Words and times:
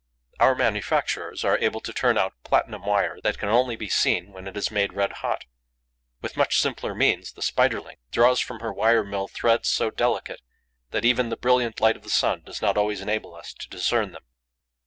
Our 0.39 0.55
manufacturers 0.55 1.43
are 1.43 1.59
able 1.59 1.79
to 1.81 1.93
turn 1.93 2.17
out 2.17 2.33
platinum 2.43 2.87
wire 2.87 3.19
that 3.21 3.37
can 3.37 3.49
only 3.49 3.75
be 3.75 3.87
seen 3.87 4.31
when 4.31 4.47
it 4.47 4.57
is 4.57 4.71
made 4.71 4.93
red 4.93 5.11
hot. 5.21 5.45
With 6.23 6.35
much 6.35 6.59
simpler 6.59 6.95
means, 6.95 7.33
the 7.33 7.43
Spiderling 7.43 7.97
draws 8.11 8.39
from 8.39 8.61
her 8.61 8.73
wire 8.73 9.03
mill 9.03 9.27
threads 9.27 9.69
so 9.69 9.91
delicate 9.91 10.41
that, 10.89 11.05
even 11.05 11.29
the 11.29 11.37
brilliant 11.37 11.79
light 11.79 11.97
of 11.97 12.01
the 12.01 12.09
sun 12.09 12.41
does 12.41 12.63
not 12.63 12.77
always 12.79 12.99
enable 12.99 13.35
us 13.35 13.53
to 13.53 13.69
discern 13.69 14.11
them. 14.11 14.23